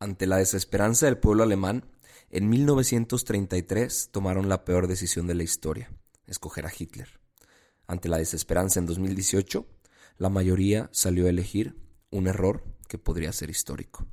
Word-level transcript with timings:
Ante 0.00 0.28
la 0.28 0.36
desesperanza 0.36 1.06
del 1.06 1.18
pueblo 1.18 1.42
alemán, 1.42 1.84
en 2.30 2.48
1933 2.48 4.10
tomaron 4.12 4.48
la 4.48 4.64
peor 4.64 4.86
decisión 4.86 5.26
de 5.26 5.34
la 5.34 5.42
historia, 5.42 5.90
escoger 6.28 6.66
a 6.66 6.72
Hitler. 6.76 7.18
Ante 7.88 8.08
la 8.08 8.18
desesperanza 8.18 8.78
en 8.78 8.86
2018, 8.86 9.66
la 10.18 10.28
mayoría 10.28 10.88
salió 10.92 11.26
a 11.26 11.30
elegir 11.30 11.76
un 12.10 12.28
error 12.28 12.62
que 12.86 12.98
podría 12.98 13.32
ser 13.32 13.50
histórico. 13.50 14.06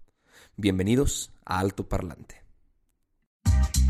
Bienvenidos 0.55 1.31
a 1.45 1.59
Alto 1.59 1.87
Parlante. 1.87 2.41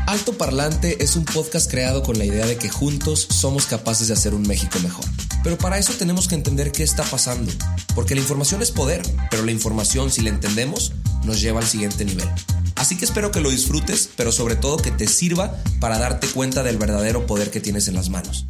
Alto 0.06 0.36
Parlante 0.36 1.02
es 1.02 1.16
un 1.16 1.24
podcast 1.24 1.70
creado 1.70 2.02
con 2.02 2.18
la 2.18 2.26
idea 2.26 2.44
de 2.44 2.58
que 2.58 2.68
juntos 2.68 3.20
somos 3.20 3.64
capaces 3.64 4.08
de 4.08 4.14
hacer 4.14 4.34
un 4.34 4.46
México 4.46 4.78
mejor. 4.80 5.06
Pero 5.46 5.58
para 5.58 5.78
eso 5.78 5.92
tenemos 5.96 6.26
que 6.26 6.34
entender 6.34 6.72
qué 6.72 6.82
está 6.82 7.04
pasando, 7.04 7.52
porque 7.94 8.16
la 8.16 8.20
información 8.20 8.62
es 8.62 8.72
poder, 8.72 9.02
pero 9.30 9.44
la 9.44 9.52
información 9.52 10.10
si 10.10 10.20
la 10.22 10.30
entendemos 10.30 10.92
nos 11.24 11.40
lleva 11.40 11.60
al 11.60 11.66
siguiente 11.68 12.04
nivel. 12.04 12.28
Así 12.74 12.98
que 12.98 13.04
espero 13.04 13.30
que 13.30 13.40
lo 13.40 13.48
disfrutes, 13.48 14.10
pero 14.16 14.32
sobre 14.32 14.56
todo 14.56 14.76
que 14.76 14.90
te 14.90 15.06
sirva 15.06 15.56
para 15.78 16.00
darte 16.00 16.26
cuenta 16.26 16.64
del 16.64 16.78
verdadero 16.78 17.26
poder 17.26 17.52
que 17.52 17.60
tienes 17.60 17.86
en 17.86 17.94
las 17.94 18.10
manos. 18.10 18.48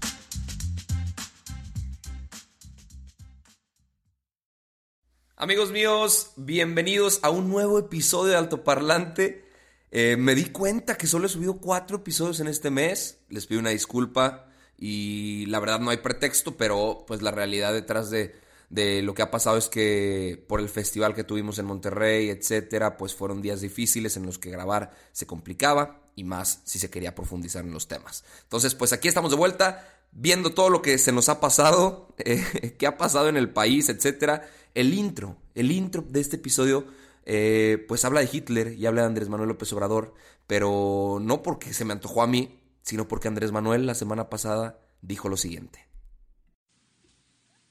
Amigos 5.37 5.73
míos, 5.73 6.31
bienvenidos 6.37 7.21
a 7.21 7.29
un 7.29 7.51
nuevo 7.51 7.79
episodio 7.79 8.31
de 8.31 8.39
Alto 8.39 8.65
Parlante. 8.65 9.45
Eh, 9.91 10.17
me 10.19 10.35
di 10.35 10.47
cuenta 10.47 10.97
que 10.97 11.07
solo 11.07 11.27
he 11.27 11.29
subido 11.29 11.59
cuatro 11.59 11.99
episodios 11.99 12.41
en 12.41 12.49
este 12.49 12.71
mes. 12.71 13.19
Les 13.29 13.47
pido 13.47 13.61
una 13.61 13.69
disculpa 13.69 14.46
y 14.79 15.47
la 15.47 15.61
verdad 15.61 15.81
no 15.81 15.91
hay 15.91 15.99
pretexto, 15.99 16.57
pero 16.57 17.05
pues 17.07 17.23
la 17.23 17.31
realidad 17.31 17.73
detrás 17.73 18.11
de, 18.11 18.35
de 18.71 19.03
lo 19.03 19.15
que 19.15 19.23
ha 19.23 19.31
pasado 19.31 19.57
es 19.57 19.69
que 19.69 20.45
por 20.49 20.61
el 20.61 20.69
festival 20.69 21.15
que 21.15 21.25
tuvimos 21.25 21.59
en 21.59 21.67
Monterrey, 21.67 22.31
etcétera, 22.31 22.97
pues 22.97 23.15
fueron 23.15 23.41
días 23.41 23.61
difíciles 23.61 24.17
en 24.17 24.27
los 24.27 24.39
que 24.39 24.51
grabar 24.51 24.91
se 25.13 25.27
complicaba 25.27 26.01
y 26.15 26.25
más 26.25 26.61
si 26.65 26.79
se 26.79 26.91
quería 26.91 27.15
profundizar 27.15 27.65
en 27.65 27.73
los 27.73 27.89
temas. 27.89 28.25
Entonces, 28.43 28.75
pues 28.75 28.93
aquí 28.93 29.09
estamos 29.09 29.31
de 29.31 29.37
vuelta 29.37 29.87
viendo 30.13 30.53
todo 30.53 30.71
lo 30.71 30.83
que 30.83 30.99
se 30.99 31.13
nos 31.13 31.29
ha 31.29 31.41
pasado, 31.41 32.15
eh, 32.19 32.75
qué 32.79 32.87
ha 32.87 32.97
pasado 32.97 33.29
en 33.29 33.37
el 33.37 33.51
país, 33.51 33.89
etcétera. 33.89 34.49
El 34.75 34.95
intro, 34.95 35.37
el 35.55 35.71
intro 35.71 36.05
de 36.09 36.21
este 36.21 36.37
episodio, 36.37 36.87
eh, 37.25 37.85
pues 37.87 38.05
habla 38.05 38.21
de 38.21 38.29
Hitler 38.33 38.73
y 38.73 38.87
habla 38.87 39.03
de 39.03 39.09
Andrés 39.09 39.29
Manuel 39.29 39.49
López 39.49 39.73
Obrador, 39.73 40.15
pero 40.47 41.19
no 41.21 41.43
porque 41.43 41.73
se 41.73 41.85
me 41.85 41.93
antojó 41.93 42.23
a 42.23 42.27
mí, 42.27 42.61
sino 42.87 43.09
porque 43.09 43.27
Andrés 43.27 43.51
Manuel 43.51 43.85
la 43.85 43.97
semana 43.97 44.31
pasada 44.31 44.79
dijo 45.03 45.29
lo 45.29 45.37
siguiente. 45.37 45.89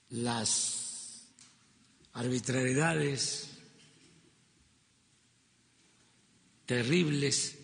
Las 0.10 1.30
arbitrariedades 2.12 3.50
terribles 6.66 7.58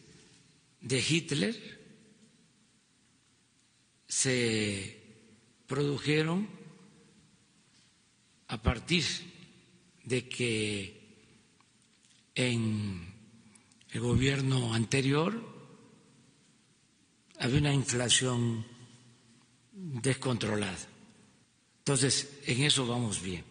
de 0.80 1.00
Hitler 1.00 1.82
se 4.08 5.28
produjeron 5.68 6.48
a 8.48 8.62
partir 8.62 9.04
de 10.06 10.30
que 10.30 11.02
en 12.34 13.14
el 13.90 14.00
gobierno 14.00 14.74
anterior 14.74 15.61
había 17.42 17.60
una 17.60 17.74
inflación 17.74 18.66
descontrolada. 19.72 20.78
Entonces, 21.80 22.30
en 22.46 22.64
eso 22.64 22.86
vamos 22.86 23.22
bien. 23.22 23.44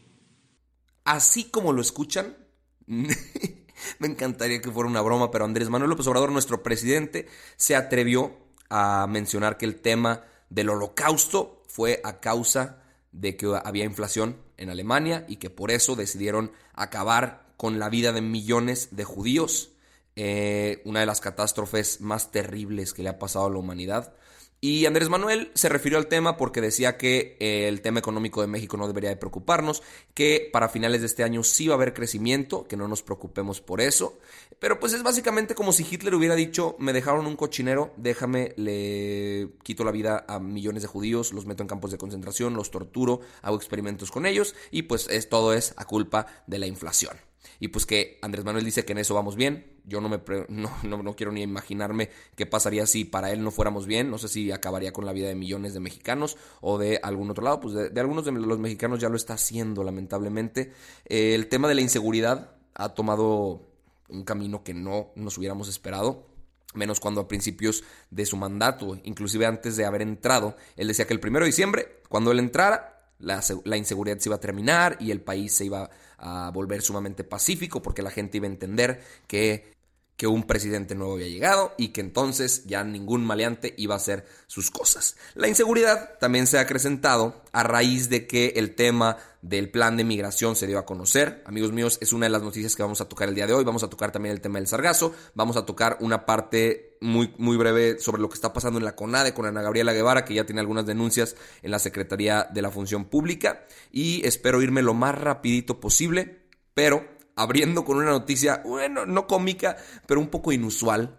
Así 1.04 1.50
como 1.50 1.72
lo 1.72 1.82
escuchan, 1.82 2.36
me 2.86 4.06
encantaría 4.06 4.60
que 4.60 4.70
fuera 4.70 4.88
una 4.88 5.00
broma, 5.00 5.30
pero 5.30 5.44
Andrés 5.44 5.68
Manuel 5.68 5.90
López 5.90 6.06
Obrador, 6.06 6.30
nuestro 6.30 6.62
presidente, 6.62 7.28
se 7.56 7.74
atrevió 7.74 8.38
a 8.68 9.08
mencionar 9.08 9.58
que 9.58 9.66
el 9.66 9.80
tema 9.80 10.24
del 10.50 10.70
holocausto 10.70 11.64
fue 11.66 12.00
a 12.04 12.20
causa 12.20 12.84
de 13.10 13.36
que 13.36 13.58
había 13.64 13.84
inflación 13.84 14.36
en 14.56 14.70
Alemania 14.70 15.24
y 15.28 15.36
que 15.36 15.50
por 15.50 15.72
eso 15.72 15.96
decidieron 15.96 16.52
acabar 16.74 17.52
con 17.56 17.80
la 17.80 17.88
vida 17.88 18.12
de 18.12 18.20
millones 18.20 18.90
de 18.92 19.02
judíos, 19.02 19.72
eh, 20.16 20.82
una 20.84 21.00
de 21.00 21.06
las 21.06 21.20
catástrofes 21.20 22.00
más 22.00 22.30
terribles 22.30 22.92
que 22.92 23.02
le 23.02 23.08
ha 23.08 23.18
pasado 23.18 23.46
a 23.46 23.50
la 23.50 23.58
humanidad. 23.58 24.14
Y 24.62 24.84
Andrés 24.84 25.08
Manuel 25.08 25.50
se 25.54 25.70
refirió 25.70 25.96
al 25.96 26.08
tema 26.08 26.36
porque 26.36 26.60
decía 26.60 26.98
que 26.98 27.38
eh, 27.40 27.66
el 27.66 27.80
tema 27.80 27.98
económico 27.98 28.42
de 28.42 28.46
México 28.46 28.76
no 28.76 28.86
debería 28.86 29.08
de 29.08 29.16
preocuparnos, 29.16 29.82
que 30.12 30.50
para 30.52 30.68
finales 30.68 31.00
de 31.00 31.06
este 31.06 31.24
año 31.24 31.42
sí 31.42 31.66
va 31.66 31.74
a 31.74 31.76
haber 31.76 31.94
crecimiento, 31.94 32.68
que 32.68 32.76
no 32.76 32.86
nos 32.86 33.02
preocupemos 33.02 33.62
por 33.62 33.80
eso. 33.80 34.18
Pero 34.58 34.78
pues 34.78 34.92
es 34.92 35.02
básicamente 35.02 35.54
como 35.54 35.72
si 35.72 35.86
Hitler 35.90 36.14
hubiera 36.14 36.34
dicho, 36.34 36.76
me 36.78 36.92
dejaron 36.92 37.26
un 37.26 37.36
cochinero, 37.36 37.94
déjame, 37.96 38.52
le 38.56 39.48
quito 39.62 39.82
la 39.82 39.92
vida 39.92 40.26
a 40.28 40.38
millones 40.38 40.82
de 40.82 40.88
judíos, 40.88 41.32
los 41.32 41.46
meto 41.46 41.62
en 41.62 41.68
campos 41.68 41.90
de 41.90 41.96
concentración, 41.96 42.52
los 42.52 42.70
torturo, 42.70 43.22
hago 43.40 43.56
experimentos 43.56 44.10
con 44.10 44.26
ellos 44.26 44.54
y 44.70 44.82
pues 44.82 45.08
es, 45.08 45.30
todo 45.30 45.54
es 45.54 45.72
a 45.78 45.86
culpa 45.86 46.26
de 46.46 46.58
la 46.58 46.66
inflación. 46.66 47.29
Y 47.58 47.68
pues 47.68 47.86
que 47.86 48.18
Andrés 48.22 48.44
Manuel 48.44 48.64
dice 48.64 48.84
que 48.84 48.92
en 48.92 48.98
eso 48.98 49.14
vamos 49.14 49.36
bien. 49.36 49.80
Yo 49.84 50.00
no, 50.00 50.08
me 50.08 50.20
no, 50.48 50.70
no, 50.82 51.16
quiero 51.16 51.32
ni 51.32 51.42
imaginarme 51.42 52.10
qué 52.36 52.46
pasaría 52.46 52.86
si 52.86 53.04
para 53.04 53.30
él 53.30 53.42
no 53.42 53.50
fuéramos 53.50 53.86
bien. 53.86 54.10
No 54.10 54.18
sé 54.18 54.28
si 54.28 54.50
acabaría 54.52 54.92
con 54.92 55.06
la 55.06 55.12
vida 55.12 55.28
de 55.28 55.34
millones 55.34 55.74
de 55.74 55.80
mexicanos 55.80 56.36
o 56.60 56.78
de 56.78 57.00
algún 57.02 57.30
otro 57.30 57.44
lado. 57.44 57.60
Pues 57.60 57.74
de, 57.74 58.00
algunos 58.00 58.24
de 58.24 58.32
los 58.32 58.58
mexicanos 58.58 59.00
ya 59.00 59.08
lo 59.08 59.16
está 59.16 59.34
haciendo, 59.34 59.84
lamentablemente. 59.84 60.72
Eh, 61.06 61.34
el 61.34 61.48
tema 61.48 61.68
de 61.68 61.74
la 61.74 61.80
inseguridad 61.80 62.56
ha 62.74 62.90
tomado 62.90 63.62
un 64.08 64.24
camino 64.24 64.62
que 64.64 64.74
no 64.74 65.12
nos 65.14 65.38
hubiéramos 65.38 65.68
esperado 65.68 66.30
menos 66.74 67.00
cuando 67.00 67.20
a 67.20 67.28
principios 67.28 67.82
de 68.10 68.26
su 68.26 68.36
mandato, 68.36 68.98
inclusive 69.04 69.46
antes 69.46 69.76
de 69.76 69.84
haber 69.84 70.02
entrado, 70.02 70.56
él 70.76 70.88
decía 70.88 71.06
que 71.06 71.14
el 71.14 71.20
primero 71.20 71.44
de 71.44 71.50
diciembre, 71.50 72.00
cuando 72.08 72.30
él 72.30 72.38
entrara, 72.38 72.99
la, 73.20 73.76
inseguridad 73.76 74.18
se 74.18 74.28
iba 74.28 74.36
a 74.36 74.40
terminar 74.40 74.96
y 75.00 75.10
el 75.10 75.20
país 75.20 75.54
se 75.54 75.66
iba 75.66 75.90
a 76.18 76.50
volver 76.52 76.82
sumamente 76.82 77.24
pacífico 77.24 77.82
porque 77.82 78.02
la 78.02 78.10
gente 78.10 78.38
iba 78.38 78.46
a 78.46 78.50
entender 78.50 79.02
que, 79.26 79.79
que 80.20 80.26
un 80.26 80.42
presidente 80.42 80.94
nuevo 80.94 81.14
había 81.14 81.28
llegado 81.28 81.72
y 81.78 81.88
que 81.94 82.02
entonces 82.02 82.66
ya 82.66 82.84
ningún 82.84 83.24
maleante 83.24 83.72
iba 83.78 83.94
a 83.94 83.96
hacer 83.96 84.26
sus 84.48 84.70
cosas. 84.70 85.16
La 85.34 85.48
inseguridad 85.48 86.18
también 86.18 86.46
se 86.46 86.58
ha 86.58 86.60
acrecentado 86.60 87.42
a 87.52 87.62
raíz 87.62 88.10
de 88.10 88.26
que 88.26 88.48
el 88.56 88.74
tema 88.74 89.16
del 89.40 89.70
plan 89.70 89.96
de 89.96 90.04
migración 90.04 90.56
se 90.56 90.66
dio 90.66 90.78
a 90.78 90.84
conocer. 90.84 91.42
Amigos 91.46 91.72
míos, 91.72 91.96
es 92.02 92.12
una 92.12 92.26
de 92.26 92.30
las 92.32 92.42
noticias 92.42 92.76
que 92.76 92.82
vamos 92.82 93.00
a 93.00 93.08
tocar 93.08 93.30
el 93.30 93.34
día 93.34 93.46
de 93.46 93.54
hoy. 93.54 93.64
Vamos 93.64 93.82
a 93.82 93.88
tocar 93.88 94.12
también 94.12 94.34
el 94.34 94.42
tema 94.42 94.58
del 94.58 94.68
sargazo. 94.68 95.14
Vamos 95.32 95.56
a 95.56 95.64
tocar 95.64 95.96
una 96.00 96.26
parte 96.26 96.98
muy, 97.00 97.32
muy 97.38 97.56
breve 97.56 97.98
sobre 97.98 98.20
lo 98.20 98.28
que 98.28 98.34
está 98.34 98.52
pasando 98.52 98.78
en 98.78 98.84
la 98.84 98.96
CONADE 98.96 99.32
con 99.32 99.46
Ana 99.46 99.62
Gabriela 99.62 99.94
Guevara, 99.94 100.26
que 100.26 100.34
ya 100.34 100.44
tiene 100.44 100.60
algunas 100.60 100.84
denuncias 100.84 101.34
en 101.62 101.70
la 101.70 101.78
Secretaría 101.78 102.46
de 102.52 102.60
la 102.60 102.70
Función 102.70 103.06
Pública. 103.06 103.64
Y 103.90 104.20
espero 104.26 104.60
irme 104.60 104.82
lo 104.82 104.92
más 104.92 105.18
rapidito 105.18 105.80
posible, 105.80 106.42
pero 106.74 107.19
abriendo 107.42 107.84
con 107.84 107.96
una 107.96 108.10
noticia, 108.10 108.62
bueno, 108.64 109.06
no 109.06 109.26
cómica, 109.26 109.76
pero 110.06 110.20
un 110.20 110.28
poco 110.28 110.52
inusual. 110.52 111.18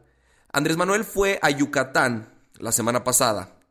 Andrés 0.51 0.77
Manuel 0.77 1.03
fue 1.03 1.39
a 1.41 1.49
Yucatán 1.49 2.33
la 2.59 2.71
semana 2.71 3.03
pasada 3.03 3.61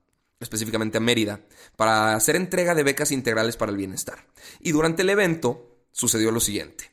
específicamente 0.41 0.97
a 0.97 1.01
Mérida, 1.01 1.41
para 1.77 2.15
hacer 2.15 2.35
entrega 2.35 2.75
de 2.75 2.83
becas 2.83 3.13
integrales 3.13 3.57
para 3.57 3.71
el 3.71 3.77
bienestar. 3.77 4.19
Y 4.61 4.73
durante 4.73 5.03
el 5.03 5.11
evento 5.11 5.85
sucedió 5.93 6.31
lo 6.31 6.41
siguiente. 6.41 6.91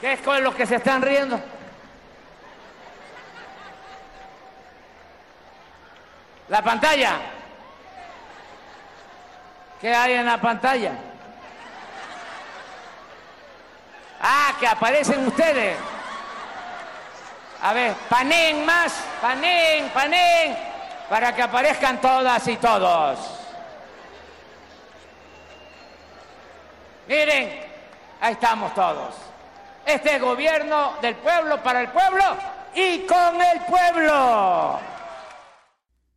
¿Qué 0.00 0.12
es 0.14 0.20
con 0.20 0.42
lo 0.42 0.54
que 0.54 0.66
se 0.66 0.76
están 0.76 1.02
riendo? 1.02 1.40
La 6.48 6.62
pantalla. 6.62 7.41
¿Qué 9.82 9.92
hay 9.92 10.12
en 10.12 10.26
la 10.26 10.40
pantalla? 10.40 10.92
Ah, 14.20 14.54
que 14.60 14.68
aparecen 14.68 15.26
ustedes. 15.26 15.76
A 17.60 17.72
ver, 17.72 17.92
panén 18.08 18.64
más, 18.64 18.94
panén, 19.20 19.90
panén, 19.92 20.56
para 21.10 21.34
que 21.34 21.42
aparezcan 21.42 22.00
todas 22.00 22.46
y 22.46 22.56
todos. 22.58 23.18
Miren, 27.08 27.66
ahí 28.20 28.34
estamos 28.34 28.72
todos. 28.74 29.16
Este 29.84 30.14
es 30.14 30.22
gobierno 30.22 30.94
del 31.02 31.16
pueblo, 31.16 31.60
para 31.60 31.80
el 31.80 31.88
pueblo 31.88 32.24
y 32.76 33.00
con 33.00 33.42
el 33.42 33.60
pueblo. 33.62 34.78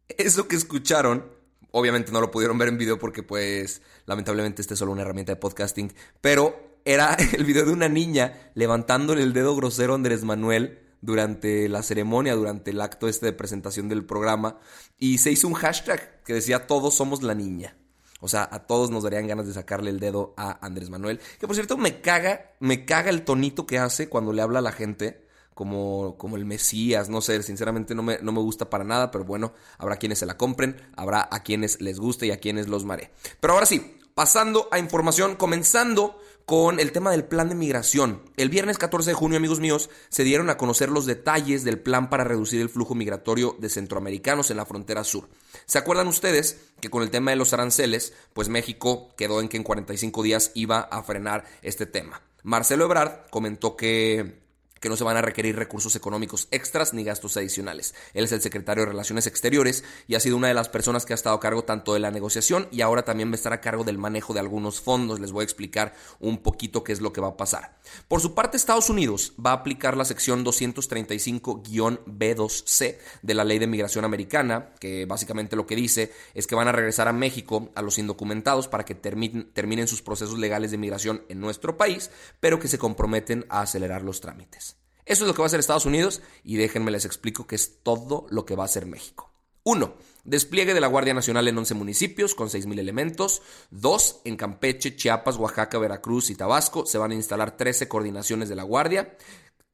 Eso 0.07 0.47
que 0.47 0.55
escucharon, 0.55 1.34
obviamente 1.77 2.13
no 2.13 2.21
lo 2.21 2.31
pudieron 2.31 2.57
ver 2.57 2.69
en 2.69 2.77
video 2.77 2.97
porque 2.97 3.21
pues 3.21 3.81
lamentablemente 4.05 4.61
este 4.61 4.75
es 4.75 4.79
solo 4.79 4.93
una 4.93 5.01
herramienta 5.01 5.33
de 5.33 5.35
podcasting, 5.35 5.93
pero 6.21 6.79
era 6.85 7.15
el 7.33 7.43
video 7.43 7.65
de 7.65 7.73
una 7.73 7.89
niña 7.89 8.49
levantándole 8.53 9.23
el 9.23 9.33
dedo 9.33 9.55
grosero 9.57 9.91
a 9.91 9.95
Andrés 9.95 10.23
Manuel 10.23 10.79
durante 11.01 11.67
la 11.67 11.83
ceremonia, 11.83 12.33
durante 12.33 12.71
el 12.71 12.79
acto 12.79 13.09
este 13.09 13.25
de 13.25 13.33
presentación 13.33 13.89
del 13.89 14.05
programa, 14.05 14.57
y 14.97 15.17
se 15.17 15.31
hizo 15.31 15.49
un 15.49 15.53
hashtag 15.53 16.23
que 16.23 16.33
decía 16.33 16.65
todos 16.65 16.95
somos 16.95 17.21
la 17.23 17.35
niña. 17.35 17.75
O 18.21 18.29
sea, 18.29 18.47
a 18.49 18.65
todos 18.65 18.89
nos 18.89 19.03
darían 19.03 19.27
ganas 19.27 19.45
de 19.45 19.53
sacarle 19.53 19.89
el 19.89 19.99
dedo 19.99 20.33
a 20.37 20.65
Andrés 20.65 20.89
Manuel. 20.89 21.19
Que 21.39 21.45
por 21.45 21.55
cierto, 21.55 21.75
me 21.75 21.99
caga, 21.99 22.53
me 22.61 22.85
caga 22.85 23.09
el 23.09 23.23
tonito 23.23 23.67
que 23.67 23.77
hace 23.77 24.07
cuando 24.07 24.31
le 24.31 24.41
habla 24.41 24.59
a 24.59 24.63
la 24.63 24.71
gente. 24.71 25.24
Como, 25.55 26.15
como 26.19 26.35
el 26.35 26.45
Mesías, 26.45 27.09
no 27.09 27.21
sé, 27.21 27.41
sinceramente 27.41 27.95
no 27.95 28.03
me, 28.03 28.19
no 28.21 28.31
me 28.31 28.41
gusta 28.41 28.69
para 28.69 28.83
nada, 28.83 29.09
pero 29.09 29.23
bueno, 29.23 29.53
habrá 29.79 29.95
quienes 29.95 30.19
se 30.19 30.27
la 30.27 30.37
compren, 30.37 30.79
habrá 30.95 31.27
a 31.31 31.41
quienes 31.41 31.81
les 31.81 31.99
guste 31.99 32.27
y 32.27 32.31
a 32.31 32.39
quienes 32.39 32.67
los 32.67 32.85
mare. 32.85 33.11
Pero 33.39 33.53
ahora 33.53 33.65
sí, 33.65 33.97
pasando 34.13 34.67
a 34.71 34.79
información, 34.79 35.35
comenzando 35.35 36.19
con 36.45 36.79
el 36.79 36.91
tema 36.91 37.11
del 37.11 37.25
plan 37.25 37.49
de 37.49 37.55
migración. 37.55 38.21
El 38.37 38.49
viernes 38.49 38.77
14 38.77 39.11
de 39.11 39.15
junio, 39.15 39.37
amigos 39.37 39.59
míos, 39.59 39.89
se 40.09 40.23
dieron 40.23 40.49
a 40.49 40.57
conocer 40.57 40.89
los 40.89 41.05
detalles 41.05 41.63
del 41.63 41.79
plan 41.79 42.09
para 42.09 42.23
reducir 42.23 42.61
el 42.61 42.69
flujo 42.69 42.93
migratorio 42.93 43.55
de 43.59 43.69
centroamericanos 43.69 44.51
en 44.51 44.57
la 44.57 44.65
frontera 44.65 45.03
sur. 45.03 45.27
¿Se 45.65 45.79
acuerdan 45.79 46.07
ustedes 46.07 46.61
que 46.79 46.89
con 46.89 47.01
el 47.01 47.09
tema 47.09 47.31
de 47.31 47.37
los 47.37 47.53
aranceles, 47.53 48.13
pues 48.33 48.47
México 48.47 49.09
quedó 49.17 49.41
en 49.41 49.49
que 49.49 49.57
en 49.57 49.63
45 49.63 50.21
días 50.21 50.51
iba 50.53 50.79
a 50.79 51.01
frenar 51.01 51.45
este 51.63 51.87
tema? 51.87 52.21
Marcelo 52.43 52.85
Ebrard 52.85 53.29
comentó 53.31 53.75
que 53.75 54.44
que 54.85 54.89
no 54.89 54.97
se 54.97 55.03
van 55.03 55.17
a 55.17 55.21
requerir 55.23 55.55
recursos 55.55 55.95
económicos 55.95 56.47
extras 56.51 56.93
ni 56.93 57.03
gastos 57.03 57.37
adicionales. 57.37 57.95
Él 58.13 58.25
es 58.25 58.31
el 58.31 58.43
secretario 58.43 58.83
de 58.83 58.91
Relaciones 58.91 59.25
Exteriores 59.25 59.83
y 60.07 60.13
ha 60.13 60.19
sido 60.19 60.37
una 60.37 60.49
de 60.49 60.53
las 60.53 60.69
personas 60.69 61.07
que 61.07 61.13
ha 61.13 61.15
estado 61.15 61.35
a 61.35 61.39
cargo 61.39 61.63
tanto 61.63 61.95
de 61.95 61.99
la 61.99 62.11
negociación 62.11 62.67
y 62.71 62.81
ahora 62.81 63.03
también 63.03 63.29
va 63.29 63.31
a 63.31 63.37
estar 63.37 63.51
a 63.51 63.61
cargo 63.61 63.83
del 63.83 63.97
manejo 63.97 64.35
de 64.35 64.41
algunos 64.41 64.79
fondos. 64.79 65.19
Les 65.19 65.31
voy 65.31 65.41
a 65.41 65.45
explicar 65.45 65.95
un 66.19 66.37
poquito 66.37 66.83
qué 66.83 66.91
es 66.91 67.01
lo 67.01 67.11
que 67.11 67.19
va 67.19 67.29
a 67.29 67.35
pasar. 67.35 67.79
Por 68.07 68.21
su 68.21 68.35
parte, 68.35 68.57
Estados 68.57 68.91
Unidos 68.91 69.33
va 69.43 69.49
a 69.49 69.55
aplicar 69.55 69.97
la 69.97 70.05
sección 70.05 70.45
235-B2C 70.45 72.97
de 73.23 73.33
la 73.33 73.43
Ley 73.43 73.57
de 73.57 73.65
Migración 73.65 74.05
Americana, 74.05 74.69
que 74.79 75.07
básicamente 75.07 75.55
lo 75.55 75.65
que 75.65 75.75
dice 75.75 76.13
es 76.35 76.45
que 76.45 76.53
van 76.53 76.67
a 76.67 76.73
regresar 76.73 77.07
a 77.07 77.13
México 77.13 77.71
a 77.73 77.81
los 77.81 77.97
indocumentados 77.97 78.67
para 78.67 78.85
que 78.85 78.93
terminen, 78.93 79.49
terminen 79.51 79.87
sus 79.87 80.03
procesos 80.03 80.37
legales 80.37 80.69
de 80.69 80.77
migración 80.77 81.23
en 81.27 81.39
nuestro 81.39 81.75
país, 81.75 82.11
pero 82.39 82.59
que 82.59 82.67
se 82.67 82.77
comprometen 82.77 83.47
a 83.49 83.61
acelerar 83.61 84.03
los 84.03 84.21
trámites. 84.21 84.74
Eso 85.05 85.23
es 85.23 85.27
lo 85.27 85.33
que 85.33 85.41
va 85.41 85.45
a 85.45 85.47
hacer 85.47 85.59
Estados 85.59 85.85
Unidos 85.85 86.21
y 86.43 86.55
déjenme 86.55 86.91
les 86.91 87.05
explico 87.05 87.45
que 87.45 87.55
es 87.55 87.83
todo 87.83 88.25
lo 88.29 88.45
que 88.45 88.55
va 88.55 88.63
a 88.63 88.65
hacer 88.65 88.85
México. 88.85 89.31
1. 89.63 89.95
Despliegue 90.25 90.73
de 90.73 90.79
la 90.79 90.87
Guardia 90.87 91.13
Nacional 91.13 91.47
en 91.47 91.57
11 91.57 91.73
municipios 91.73 92.35
con 92.35 92.49
6.000 92.49 92.79
elementos. 92.79 93.41
2. 93.71 94.21
En 94.25 94.37
Campeche, 94.37 94.95
Chiapas, 94.95 95.37
Oaxaca, 95.37 95.77
Veracruz 95.79 96.29
y 96.29 96.35
Tabasco 96.35 96.85
se 96.85 96.97
van 96.97 97.11
a 97.11 97.15
instalar 97.15 97.57
13 97.57 97.87
coordinaciones 97.87 98.49
de 98.49 98.55
la 98.55 98.63
Guardia. 98.63 99.15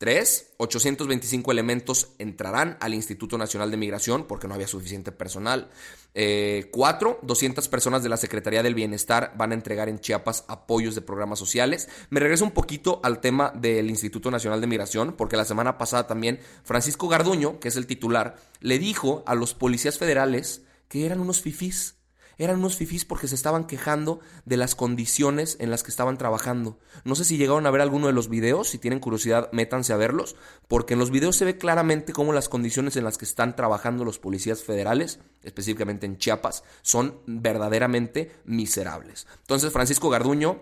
3. 0.01 0.53
825 0.57 1.51
elementos 1.51 2.13
entrarán 2.17 2.75
al 2.79 2.95
Instituto 2.95 3.37
Nacional 3.37 3.69
de 3.69 3.77
Migración 3.77 4.25
porque 4.25 4.47
no 4.47 4.55
había 4.55 4.67
suficiente 4.67 5.11
personal. 5.11 5.69
4. 6.15 6.15
Eh, 6.15 7.17
200 7.21 7.67
personas 7.67 8.01
de 8.01 8.09
la 8.09 8.17
Secretaría 8.17 8.63
del 8.63 8.73
Bienestar 8.73 9.33
van 9.37 9.51
a 9.51 9.53
entregar 9.53 9.89
en 9.89 9.99
Chiapas 9.99 10.43
apoyos 10.47 10.95
de 10.95 11.01
programas 11.01 11.37
sociales. 11.37 11.87
Me 12.09 12.19
regreso 12.19 12.43
un 12.43 12.49
poquito 12.49 12.99
al 13.03 13.21
tema 13.21 13.53
del 13.55 13.91
Instituto 13.91 14.31
Nacional 14.31 14.59
de 14.59 14.65
Migración 14.65 15.13
porque 15.15 15.37
la 15.37 15.45
semana 15.45 15.77
pasada 15.77 16.07
también 16.07 16.39
Francisco 16.63 17.07
Garduño, 17.07 17.59
que 17.59 17.67
es 17.67 17.75
el 17.75 17.85
titular, 17.85 18.37
le 18.59 18.79
dijo 18.79 19.23
a 19.27 19.35
los 19.35 19.53
policías 19.53 19.99
federales 19.99 20.63
que 20.87 21.05
eran 21.05 21.19
unos 21.19 21.41
fifís 21.41 22.00
eran 22.37 22.59
unos 22.59 22.75
fifís 22.75 23.05
porque 23.05 23.27
se 23.27 23.35
estaban 23.35 23.65
quejando 23.65 24.19
de 24.45 24.57
las 24.57 24.75
condiciones 24.75 25.57
en 25.59 25.69
las 25.69 25.83
que 25.83 25.91
estaban 25.91 26.17
trabajando. 26.17 26.79
No 27.03 27.15
sé 27.15 27.25
si 27.25 27.37
llegaron 27.37 27.65
a 27.65 27.71
ver 27.71 27.81
alguno 27.81 28.07
de 28.07 28.13
los 28.13 28.29
videos, 28.29 28.69
si 28.69 28.77
tienen 28.77 28.99
curiosidad, 28.99 29.49
métanse 29.51 29.93
a 29.93 29.97
verlos, 29.97 30.35
porque 30.67 30.93
en 30.93 30.99
los 30.99 31.11
videos 31.11 31.35
se 31.35 31.45
ve 31.45 31.57
claramente 31.57 32.13
cómo 32.13 32.33
las 32.33 32.49
condiciones 32.49 32.95
en 32.95 33.03
las 33.03 33.17
que 33.17 33.25
están 33.25 33.55
trabajando 33.55 34.05
los 34.05 34.19
policías 34.19 34.63
federales, 34.63 35.19
específicamente 35.43 36.05
en 36.05 36.17
Chiapas, 36.17 36.63
son 36.81 37.19
verdaderamente 37.25 38.31
miserables. 38.45 39.27
Entonces, 39.41 39.71
Francisco 39.71 40.09
Garduño, 40.09 40.59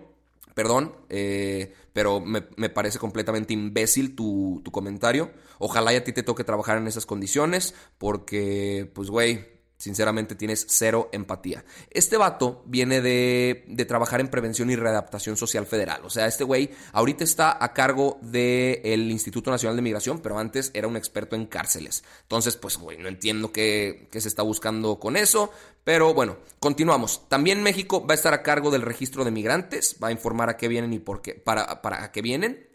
perdón, 0.54 0.94
eh, 1.08 1.74
pero 1.92 2.20
me, 2.20 2.42
parece 2.42 2.98
completamente 2.98 3.52
imbécil 3.52 4.14
tu, 4.14 4.60
tu 4.64 4.70
comentario. 4.70 5.30
Ojalá 5.58 5.92
y 5.92 5.96
a 5.96 6.04
ti 6.04 6.12
te 6.12 6.22
toque 6.22 6.44
trabajar 6.44 6.78
en 6.78 6.86
esas 6.86 7.06
condiciones, 7.06 7.74
porque, 7.98 8.90
pues, 8.94 9.10
güey, 9.10 9.59
Sinceramente 9.80 10.34
tienes 10.34 10.66
cero 10.68 11.08
empatía. 11.10 11.64
Este 11.90 12.18
vato 12.18 12.62
viene 12.66 13.00
de, 13.00 13.64
de, 13.66 13.84
trabajar 13.86 14.20
en 14.20 14.28
prevención 14.28 14.68
y 14.68 14.76
readaptación 14.76 15.38
social 15.38 15.64
federal. 15.64 16.02
O 16.04 16.10
sea, 16.10 16.26
este 16.26 16.44
güey 16.44 16.68
ahorita 16.92 17.24
está 17.24 17.56
a 17.64 17.72
cargo 17.72 18.18
del 18.20 19.10
Instituto 19.10 19.50
Nacional 19.50 19.76
de 19.76 19.82
Migración, 19.82 20.20
pero 20.20 20.38
antes 20.38 20.70
era 20.74 20.86
un 20.86 20.98
experto 20.98 21.34
en 21.34 21.46
cárceles. 21.46 22.04
Entonces, 22.20 22.58
pues, 22.58 22.76
güey, 22.76 22.98
no 22.98 23.08
entiendo 23.08 23.52
qué, 23.52 24.06
qué 24.10 24.20
se 24.20 24.28
está 24.28 24.42
buscando 24.42 25.00
con 25.00 25.16
eso. 25.16 25.50
Pero 25.82 26.12
bueno, 26.12 26.36
continuamos. 26.58 27.26
También 27.30 27.62
México 27.62 28.06
va 28.06 28.12
a 28.12 28.16
estar 28.16 28.34
a 28.34 28.42
cargo 28.42 28.70
del 28.70 28.82
registro 28.82 29.24
de 29.24 29.30
migrantes, 29.30 29.96
va 30.02 30.08
a 30.08 30.12
informar 30.12 30.50
a 30.50 30.58
qué 30.58 30.68
vienen 30.68 30.92
y 30.92 30.98
por 30.98 31.22
qué, 31.22 31.32
para, 31.32 31.80
para 31.80 32.04
a 32.04 32.12
qué 32.12 32.20
vienen. 32.20 32.68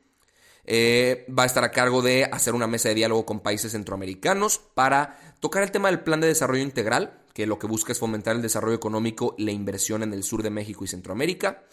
Eh, 0.68 1.25
va 1.30 1.44
a 1.44 1.46
estar 1.46 1.63
a 1.63 1.72
cargo 1.72 2.02
de 2.02 2.25
hacer 2.25 2.56
una 2.56 2.66
mesa 2.66 2.90
de 2.90 2.96
diálogo 2.96 3.25
con 3.25 3.42
países 3.42 3.74
centroamericanos 3.74 4.57
para 4.57 5.19
tocar 5.40 5.64
el 5.64 5.72
tema 5.72 5.90
del 5.90 6.02
plan 6.02 6.22
de 6.22 6.28
desarrollo 6.28 6.64
integral, 6.64 7.22
que 7.34 7.46
lo 7.46 7.60
que 7.60 7.68
busca 7.68 7.92
es 7.92 8.00
fomentar 8.00 8.36
el 8.36 8.42
desarrollo 8.42 8.76
económico 8.76 9.36
y 9.38 9.44
la 9.44 9.52
inversión 9.52 10.04
en 10.04 10.14
el 10.14 10.24
sur 10.24 10.42
de 10.42 10.50
México 10.50 10.84
y 10.84 10.88
Centroamérica. 10.88 11.64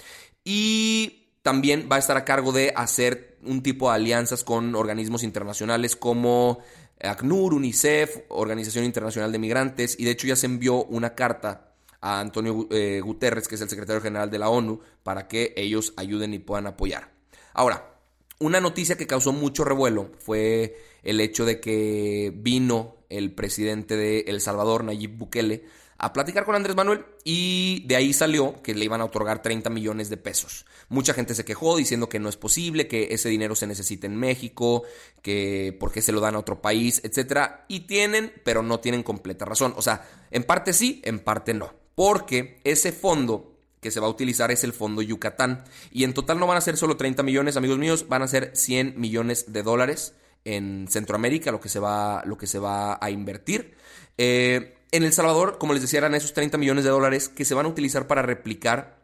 Y 0.44 1.28
también 1.42 1.88
va 1.90 1.96
a 1.96 1.98
estar 1.98 2.16
a 2.16 2.24
cargo 2.24 2.52
de 2.52 2.72
hacer 2.74 3.38
un 3.44 3.62
tipo 3.62 3.88
de 3.88 3.96
alianzas 3.96 4.44
con 4.44 4.74
organismos 4.74 5.22
internacionales 5.22 5.96
como 5.96 6.60
ACNUR, 7.00 7.54
UNICEF, 7.54 8.24
Organización 8.28 8.84
Internacional 8.84 9.32
de 9.32 9.38
Migrantes, 9.38 9.96
y 9.98 10.04
de 10.04 10.12
hecho 10.12 10.26
ya 10.26 10.36
se 10.36 10.46
envió 10.46 10.84
una 10.84 11.14
carta 11.14 11.72
a 12.00 12.20
Antonio 12.20 12.68
eh, 12.70 13.00
Guterres, 13.02 13.48
que 13.48 13.56
es 13.56 13.60
el 13.60 13.68
secretario 13.68 14.02
general 14.02 14.30
de 14.30 14.38
la 14.38 14.48
ONU, 14.48 14.80
para 15.02 15.28
que 15.28 15.52
ellos 15.56 15.94
ayuden 15.96 16.34
y 16.34 16.38
puedan 16.38 16.66
apoyar. 16.66 17.12
Ahora, 17.54 17.92
una 18.38 18.60
noticia 18.60 18.96
que 18.96 19.06
causó 19.06 19.32
mucho 19.32 19.64
revuelo 19.64 20.10
fue 20.18 20.76
el 21.02 21.20
hecho 21.20 21.44
de 21.44 21.60
que 21.60 22.32
vino 22.34 22.96
el 23.18 23.32
presidente 23.32 23.96
de 23.96 24.20
El 24.26 24.40
Salvador, 24.40 24.84
Nayib 24.84 25.16
Bukele, 25.16 25.64
a 26.02 26.12
platicar 26.12 26.44
con 26.44 26.56
Andrés 26.56 26.74
Manuel 26.74 27.04
y 27.22 27.84
de 27.86 27.94
ahí 27.94 28.12
salió 28.12 28.60
que 28.60 28.74
le 28.74 28.84
iban 28.84 29.00
a 29.00 29.04
otorgar 29.04 29.40
30 29.40 29.70
millones 29.70 30.10
de 30.10 30.16
pesos. 30.16 30.66
Mucha 30.88 31.14
gente 31.14 31.34
se 31.34 31.44
quejó 31.44 31.76
diciendo 31.76 32.08
que 32.08 32.18
no 32.18 32.28
es 32.28 32.36
posible, 32.36 32.88
que 32.88 33.14
ese 33.14 33.28
dinero 33.28 33.54
se 33.54 33.68
necesita 33.68 34.08
en 34.08 34.16
México, 34.16 34.82
que 35.22 35.76
por 35.78 35.92
qué 35.92 36.02
se 36.02 36.10
lo 36.10 36.20
dan 36.20 36.34
a 36.34 36.40
otro 36.40 36.60
país, 36.60 37.00
etcétera, 37.04 37.66
y 37.68 37.80
tienen, 37.80 38.32
pero 38.44 38.64
no 38.64 38.80
tienen 38.80 39.04
completa 39.04 39.44
razón. 39.44 39.74
O 39.76 39.82
sea, 39.82 40.08
en 40.32 40.42
parte 40.42 40.72
sí, 40.72 41.00
en 41.04 41.20
parte 41.20 41.54
no, 41.54 41.72
porque 41.94 42.60
ese 42.64 42.90
fondo 42.90 43.52
que 43.80 43.90
se 43.90 44.00
va 44.00 44.06
a 44.06 44.10
utilizar 44.10 44.50
es 44.50 44.64
el 44.64 44.72
Fondo 44.72 45.02
Yucatán. 45.02 45.64
Y 45.90 46.04
en 46.04 46.14
total 46.14 46.38
no 46.38 46.46
van 46.46 46.56
a 46.56 46.62
ser 46.62 46.76
solo 46.76 46.96
30 46.96 47.22
millones, 47.24 47.56
amigos 47.56 47.78
míos, 47.78 48.06
van 48.08 48.22
a 48.22 48.28
ser 48.28 48.52
100 48.54 48.94
millones 48.96 49.52
de 49.52 49.62
dólares 49.62 50.14
en 50.44 50.86
Centroamérica, 50.88 51.52
lo 51.52 51.60
que 51.60 51.68
se 51.68 51.78
va, 51.78 52.22
lo 52.24 52.36
que 52.36 52.46
se 52.46 52.58
va 52.58 52.98
a 53.00 53.10
invertir. 53.10 53.74
Eh, 54.18 54.76
en 54.90 55.04
El 55.04 55.12
Salvador, 55.12 55.58
como 55.58 55.72
les 55.72 55.82
decía, 55.82 55.98
eran 55.98 56.14
esos 56.14 56.34
30 56.34 56.58
millones 56.58 56.84
de 56.84 56.90
dólares 56.90 57.28
que 57.28 57.44
se 57.44 57.54
van 57.54 57.66
a 57.66 57.68
utilizar 57.68 58.06
para 58.06 58.22
replicar 58.22 59.02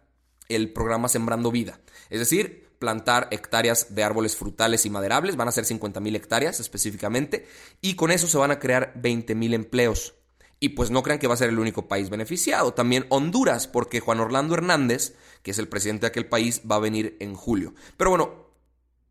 el 0.48 0.72
programa 0.72 1.08
Sembrando 1.08 1.50
Vida. 1.50 1.80
Es 2.10 2.18
decir, 2.18 2.68
plantar 2.78 3.28
hectáreas 3.30 3.94
de 3.94 4.04
árboles 4.04 4.36
frutales 4.36 4.86
y 4.86 4.90
maderables, 4.90 5.36
van 5.36 5.48
a 5.48 5.52
ser 5.52 5.64
50 5.64 6.00
mil 6.00 6.14
hectáreas 6.16 6.60
específicamente, 6.60 7.46
y 7.80 7.94
con 7.94 8.10
eso 8.10 8.26
se 8.26 8.38
van 8.38 8.50
a 8.50 8.58
crear 8.58 8.92
20 8.96 9.34
mil 9.34 9.54
empleos. 9.54 10.14
Y 10.60 10.70
pues 10.70 10.90
no 10.90 11.02
crean 11.02 11.20
que 11.20 11.28
va 11.28 11.34
a 11.34 11.38
ser 11.38 11.50
el 11.50 11.58
único 11.58 11.86
país 11.86 12.10
beneficiado, 12.10 12.74
también 12.74 13.06
Honduras, 13.10 13.68
porque 13.68 14.00
Juan 14.00 14.20
Orlando 14.20 14.54
Hernández, 14.54 15.14
que 15.42 15.52
es 15.52 15.58
el 15.58 15.68
presidente 15.68 16.02
de 16.02 16.08
aquel 16.08 16.26
país, 16.26 16.62
va 16.70 16.76
a 16.76 16.80
venir 16.80 17.16
en 17.20 17.34
julio. 17.34 17.74
Pero 17.96 18.10
bueno, 18.10 18.48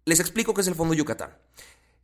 les 0.06 0.20
explico 0.20 0.54
qué 0.54 0.62
es 0.62 0.68
el 0.68 0.76
Fondo 0.76 0.94
Yucatán. 0.94 1.38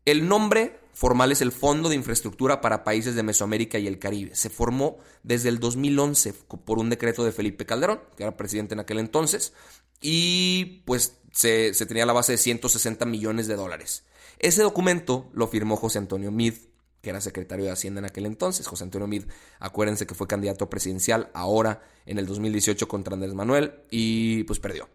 El 0.05 0.27
nombre 0.27 0.79
formal 0.93 1.31
es 1.31 1.41
el 1.41 1.51
Fondo 1.51 1.89
de 1.89 1.95
Infraestructura 1.95 2.61
para 2.61 2.83
Países 2.83 3.15
de 3.15 3.23
Mesoamérica 3.23 3.79
y 3.79 3.87
el 3.87 3.99
Caribe. 3.99 4.35
Se 4.35 4.49
formó 4.49 4.97
desde 5.23 5.49
el 5.49 5.59
2011 5.59 6.33
por 6.65 6.77
un 6.77 6.89
decreto 6.89 7.23
de 7.23 7.31
Felipe 7.31 7.65
Calderón, 7.65 8.01
que 8.15 8.23
era 8.23 8.37
presidente 8.37 8.73
en 8.73 8.79
aquel 8.79 8.99
entonces, 8.99 9.53
y 10.01 10.83
pues 10.85 11.17
se, 11.31 11.73
tenía 11.85 12.05
la 12.05 12.13
base 12.13 12.33
de 12.33 12.37
160 12.37 13.05
millones 13.05 13.47
de 13.47 13.55
dólares. 13.55 14.03
Ese 14.39 14.61
documento 14.61 15.29
lo 15.33 15.47
firmó 15.47 15.77
José 15.77 15.97
Antonio 15.99 16.31
Mid, 16.31 16.53
que 17.01 17.09
era 17.09 17.21
secretario 17.21 17.65
de 17.65 17.71
Hacienda 17.71 17.99
en 17.99 18.05
aquel 18.05 18.25
entonces. 18.25 18.67
José 18.67 18.83
Antonio 18.83 19.07
Mid, 19.07 19.23
acuérdense 19.59 20.05
que 20.05 20.15
fue 20.15 20.27
candidato 20.27 20.69
presidencial 20.69 21.31
ahora 21.33 21.81
en 22.05 22.19
el 22.19 22.25
2018 22.25 22.87
contra 22.87 23.13
Andrés 23.13 23.33
Manuel 23.33 23.73
y 23.89 24.43
pues 24.43 24.59
perdió. 24.59 24.89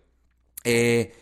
Eh, 0.65 1.13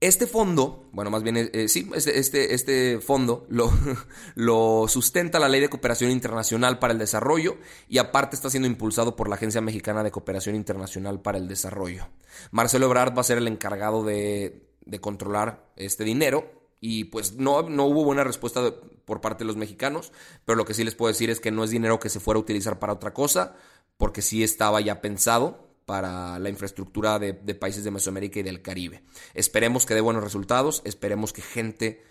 este 0.00 0.26
fondo, 0.26 0.88
bueno, 0.92 1.10
más 1.10 1.22
bien, 1.22 1.36
eh, 1.36 1.68
sí, 1.68 1.90
este, 1.94 2.18
este, 2.18 2.54
este 2.54 3.00
fondo 3.00 3.46
lo, 4.34 4.88
sustenta 4.88 5.38
la 5.38 5.48
Ley 5.48 5.60
de 5.60 5.68
Cooperación 5.68 6.10
Internacional 6.10 6.78
para 6.78 6.92
el 6.92 6.98
Desarrollo 6.98 7.56
y 7.88 7.98
aparte 7.98 8.36
está 8.36 8.50
siendo 8.50 8.68
impulsado 8.68 9.16
por 9.16 9.28
la 9.28 9.36
Agencia 9.36 9.60
Mexicana 9.60 10.02
de 10.02 10.10
Cooperación 10.10 10.56
Internacional 10.56 11.22
para 11.22 11.38
el 11.38 11.48
Desarrollo. 11.48 12.08
Marcelo 12.50 12.86
Ebrard 12.86 13.16
va 13.16 13.22
a 13.22 13.24
ser 13.24 13.38
el 13.38 13.48
encargado 13.48 14.04
de, 14.04 14.68
de 14.84 15.00
controlar 15.00 15.72
este 15.76 16.04
dinero 16.04 16.50
y 16.80 17.04
pues 17.04 17.36
no, 17.36 17.62
no 17.62 17.86
hubo 17.86 18.04
buena 18.04 18.24
respuesta 18.24 18.74
por 19.06 19.22
parte 19.22 19.44
de 19.44 19.48
los 19.48 19.56
mexicanos, 19.56 20.12
pero 20.44 20.56
lo 20.56 20.66
que 20.66 20.74
sí 20.74 20.84
les 20.84 20.94
puedo 20.94 21.12
decir 21.12 21.30
es 21.30 21.40
que 21.40 21.50
no 21.50 21.64
es 21.64 21.70
dinero 21.70 21.98
que 21.98 22.10
se 22.10 22.20
fuera 22.20 22.36
a 22.36 22.42
utilizar 22.42 22.78
para 22.78 22.92
otra 22.92 23.14
cosa, 23.14 23.56
porque 23.96 24.20
sí 24.20 24.42
estaba 24.42 24.82
ya 24.82 25.00
pensado 25.00 25.63
para 25.86 26.38
la 26.38 26.48
infraestructura 26.48 27.18
de, 27.18 27.34
países 27.54 27.84
de 27.84 27.90
Mesoamérica 27.90 28.40
y 28.40 28.42
del 28.42 28.62
Caribe. 28.62 29.02
Esperemos 29.34 29.86
que 29.86 29.94
dé 29.94 30.00
buenos 30.00 30.22
resultados, 30.22 30.82
esperemos 30.84 31.32
que 31.32 31.42
gente 31.42 32.02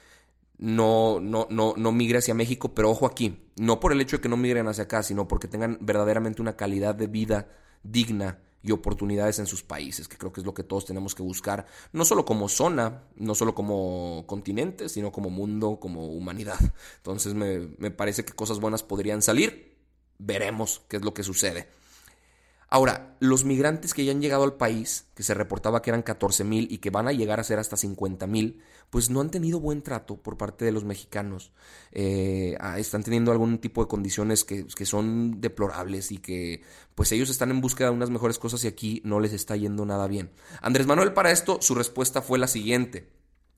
no, 0.58 1.20
no, 1.20 1.48
no, 1.50 1.74
no 1.76 1.92
migre 1.92 2.20
hacia 2.20 2.34
México, 2.34 2.74
pero 2.74 2.92
ojo 2.92 3.06
aquí, 3.06 3.50
no 3.58 3.80
por 3.80 3.92
el 3.92 4.02
hecho 4.02 4.18
de 4.18 4.22
que 4.22 4.30
no 4.30 4.38
migren 4.38 4.68
hacia 4.68 4.86
acá, 4.86 5.04
sino 5.04 5.28
porque 5.28 5.48
tengan 5.48 5.78
verdaderamente 5.82 6.42
una 6.42 6.56
calidad 6.56 6.96
de 6.96 7.08
vida 7.08 7.48
digna 7.82 8.40
y 8.62 8.72
oportunidades 8.72 9.40
en 9.40 9.46
sus 9.46 9.62
países, 9.62 10.08
que 10.08 10.18
creo 10.18 10.32
que 10.32 10.40
es 10.40 10.46
lo 10.46 10.54
que 10.54 10.64
todos 10.64 10.86
tenemos 10.86 11.16
que 11.16 11.24
buscar, 11.24 11.66
no 11.92 12.06
solo 12.06 12.24
como 12.24 12.48
zona, 12.48 13.04
no 13.18 13.36
solo 13.36 13.54
como 13.54 14.24
continente, 14.26 14.88
sino 14.88 15.12
como 15.12 15.30
mundo, 15.30 15.80
como 15.82 16.08
humanidad. 16.08 16.60
Entonces 16.98 17.34
me, 17.34 17.60
me 17.78 17.92
parece 17.92 18.24
que 18.24 18.34
cosas 18.34 18.60
buenas 18.60 18.84
podrían 18.84 19.22
salir, 19.22 19.76
veremos 20.18 20.82
qué 20.88 20.98
es 20.98 21.04
lo 21.04 21.14
que 21.14 21.24
sucede. 21.24 21.68
Ahora, 22.74 23.16
los 23.20 23.46
migrantes 23.46 23.94
que 23.94 24.04
ya 24.04 24.14
han 24.14 24.20
llegado 24.20 24.44
al 24.44 24.56
país, 24.56 25.06
que 25.14 25.22
se 25.22 25.36
reportaba 25.36 25.84
que 25.84 25.92
eran 25.92 26.02
14 26.02 26.44
mil 26.44 26.68
y 26.72 26.80
que 26.80 26.90
van 26.90 27.08
a 27.08 27.12
llegar 27.12 27.40
a 27.40 27.44
ser 27.44 27.60
hasta 27.60 27.78
50 27.78 28.26
mil, 28.26 28.64
pues 28.90 29.12
no 29.12 29.22
han 29.22 29.30
tenido 29.30 29.60
buen 29.60 29.84
trato 29.84 30.18
por 30.18 30.38
parte 30.38 30.66
de 30.66 30.72
los 30.72 30.84
mexicanos. 30.84 31.52
Eh, 31.92 32.58
ah, 32.60 32.80
están 32.80 33.04
teniendo 33.04 33.32
algún 33.32 33.60
tipo 33.60 33.84
de 33.84 33.88
condiciones 33.88 34.44
que, 34.44 34.66
que, 34.66 34.88
son 34.88 35.40
deplorables 35.40 36.12
y 36.12 36.18
que 36.18 36.64
pues 36.96 37.12
ellos 37.12 37.30
están 37.30 37.52
en 37.52 37.62
búsqueda 37.62 37.90
de 37.90 37.96
unas 37.96 38.10
mejores 38.10 38.40
cosas 38.40 38.64
y 38.64 38.68
aquí 38.68 39.04
no 39.06 39.20
les 39.20 39.34
está 39.34 39.56
yendo 39.56 39.86
nada 39.86 40.08
bien. 40.08 40.32
Andrés 40.60 40.88
Manuel 40.88 41.14
para 41.14 41.30
esto, 41.30 41.60
su 41.62 41.76
respuesta 41.76 42.24
fue 42.24 42.40
la 42.40 42.48
siguiente. 42.48 43.08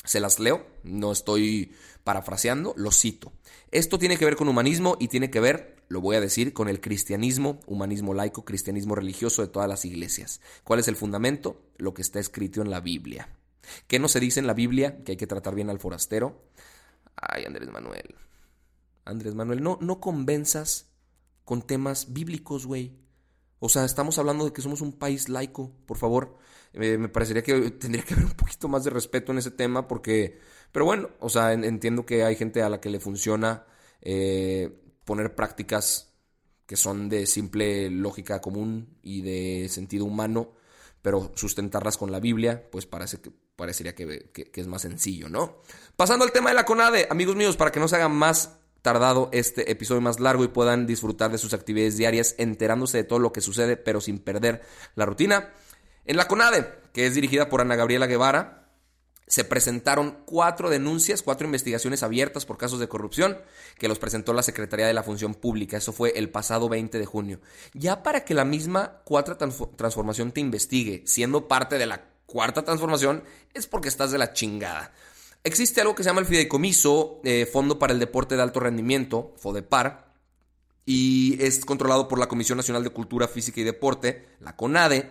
Se 0.05 0.19
las 0.19 0.39
leo, 0.39 0.65
no 0.83 1.12
estoy 1.12 1.74
parafraseando, 2.03 2.74
lo 2.77 2.91
cito. 2.91 3.33
Esto 3.71 4.00
tiene 4.00 4.17
que 4.17 4.25
ver 4.25 4.35
con 4.35 4.47
humanismo 4.47 4.95
y 5.00 5.07
tiene 5.07 5.29
que 5.29 5.39
ver, 5.39 5.75
lo 5.89 6.01
voy 6.01 6.15
a 6.15 6.21
decir, 6.21 6.53
con 6.53 6.69
el 6.69 6.79
cristianismo, 6.79 7.59
humanismo 7.65 8.13
laico, 8.13 8.45
cristianismo 8.45 8.95
religioso 8.95 9.41
de 9.41 9.47
todas 9.47 9.67
las 9.67 9.83
iglesias. 9.85 10.39
¿Cuál 10.63 10.79
es 10.79 10.88
el 10.88 10.95
fundamento? 10.95 11.62
Lo 11.77 11.93
que 11.93 12.01
está 12.01 12.19
escrito 12.19 12.62
en 12.62 12.69
la 12.69 12.79
Biblia. 12.79 13.29
¿Qué 13.88 14.00
no 14.00 14.07
se 14.07 14.19
dice 14.19 14.39
en 14.39 14.47
la 14.47 14.53
Biblia? 14.53 15.03
Que 15.03 15.13
hay 15.13 15.17
que 15.17 15.27
tratar 15.27 15.55
bien 15.55 15.69
al 15.69 15.79
forastero. 15.79 16.43
Ay, 17.15 17.45
Andrés 17.45 17.69
Manuel. 17.69 18.15
Andrés 19.05 19.35
Manuel, 19.35 19.62
no, 19.62 19.77
no 19.81 20.00
convenzas 20.00 20.88
con 21.43 21.62
temas 21.62 22.13
bíblicos, 22.13 22.65
güey. 22.65 22.93
O 23.59 23.69
sea, 23.69 23.85
estamos 23.85 24.17
hablando 24.17 24.45
de 24.45 24.53
que 24.53 24.62
somos 24.62 24.81
un 24.81 24.93
país 24.93 25.29
laico, 25.29 25.71
por 25.85 25.97
favor. 25.97 26.38
Eh, 26.74 26.97
me 26.97 27.09
parecería 27.09 27.43
que 27.43 27.71
tendría 27.71 28.03
que 28.03 28.13
haber 28.13 28.25
un 28.25 28.33
poquito 28.33 28.67
más 28.67 28.83
de 28.83 28.89
respeto 28.89 29.31
en 29.31 29.38
ese 29.38 29.51
tema 29.51 29.88
porque, 29.88 30.39
pero 30.71 30.85
bueno, 30.85 31.09
o 31.19 31.29
sea, 31.29 31.53
entiendo 31.53 32.05
que 32.05 32.24
hay 32.24 32.35
gente 32.35 32.62
a 32.62 32.69
la 32.69 32.81
que 32.81 32.89
le 32.89 33.00
funciona 33.00 33.65
eh, 34.01 34.69
poner 35.05 35.35
prácticas 35.35 36.13
que 36.65 36.75
son 36.75 37.09
de 37.09 37.27
simple 37.27 37.89
lógica 37.89 38.41
común 38.41 38.97
y 39.03 39.21
de 39.21 39.69
sentido 39.69 40.05
humano, 40.05 40.53
pero 41.01 41.31
sustentarlas 41.35 41.97
con 41.97 42.12
la 42.12 42.19
Biblia, 42.19 42.69
pues 42.71 42.88
parece 42.88 43.21
que, 43.21 43.31
parecería 43.55 43.93
que, 43.93 44.31
que 44.31 44.62
es 44.62 44.67
más 44.67 44.81
sencillo, 44.81 45.29
¿no? 45.29 45.62
Pasando 45.95 46.25
al 46.25 46.31
tema 46.31 46.50
de 46.50 46.55
la 46.55 46.65
CONADE, 46.65 47.07
amigos 47.12 47.35
míos, 47.35 47.55
para 47.55 47.71
que 47.71 47.79
no 47.79 47.88
se 47.88 47.97
haga 47.97 48.09
más 48.09 48.57
tardado 48.86 49.30
este 49.34 49.72
episodio 49.72 50.00
más 50.00 50.20
largo 50.20 50.44
y 50.44 50.48
puedan 50.48 50.86
disfrutar 50.86 51.32
de 51.32 51.39
sus 51.39 51.56
actividades 51.56 51.98
diarias 51.98 52.36
enterándose 52.38 53.00
de 53.00 53.04
todo 53.04 53.18
lo 53.18 53.34
que 53.34 53.42
sucede, 53.42 53.77
pero 53.77 54.00
sin 54.00 54.20
perder 54.20 54.62
la 54.94 55.08
rutina. 55.08 55.50
En 56.06 56.18
la 56.18 56.27
CONADE, 56.27 56.72
que 56.94 57.08
es 57.08 57.15
dirigida 57.15 57.50
por 57.50 57.62
Ana 57.62 57.75
Gabriela 57.75 58.06
Guevara, 58.06 58.70
se 59.25 59.44
presentaron 59.44 60.20
cuatro 60.25 60.70
denuncias, 60.70 61.24
cuatro 61.24 61.48
investigaciones 61.48 62.04
abiertas 62.04 62.46
por 62.46 62.60
casos 62.60 62.80
de 62.80 62.88
corrupción 62.88 63.39
que 63.80 63.88
los 63.88 63.98
presentó 63.98 64.34
la 64.34 64.44
Secretaría 64.44 64.86
de 64.86 64.94
la 64.94 65.01
Función 65.01 65.34
Pública. 65.34 65.77
Eso 65.77 65.92
fue 65.92 66.13
el 66.15 66.30
pasado 66.30 66.70
20 66.70 67.00
de 67.00 67.06
junio. 67.08 67.42
Ya 67.74 68.04
para 68.04 68.24
que 68.24 68.36
la 68.36 68.46
misma 68.46 69.01
cuarta 69.04 69.36
transformación 69.36 70.32
te 70.32 70.42
investigue, 70.42 71.01
siendo 71.08 71.48
parte 71.48 71.80
de 71.80 71.88
la 71.88 72.06
cuarta 72.27 72.63
transformación, 72.63 73.24
es 73.56 73.65
porque 73.65 73.88
estás 73.88 74.12
de 74.12 74.20
la 74.20 74.34
chingada. 74.34 74.94
Existe 75.46 75.80
algo 75.80 75.94
que 75.94 76.02
se 76.02 76.10
llama 76.10 76.22
el 76.22 76.25
Fideicomiso, 76.25 77.22
eh, 77.24 77.46
Fondo 77.46 77.78
para 77.78 77.94
el 77.94 78.00
Deporte 78.00 78.36
de 78.36 78.42
Alto 78.42 78.60
Rendimiento, 78.62 79.36
FODEPAR, 79.38 80.12
y 80.88 81.38
es 81.40 81.64
controlado 81.64 82.08
por 82.08 82.18
la 82.18 82.28
Comisión 82.28 82.58
Nacional 82.58 82.84
de 82.84 82.90
Cultura 82.90 83.28
Física 83.28 83.62
y 83.62 83.64
Deporte, 83.64 84.25
la 84.40 84.56
CONADE, 84.56 85.08